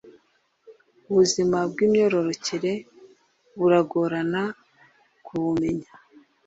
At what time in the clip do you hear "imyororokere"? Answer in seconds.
1.87-2.73